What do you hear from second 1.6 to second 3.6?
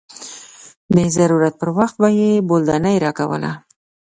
پر وخت به يې بولدانۍ راکوله.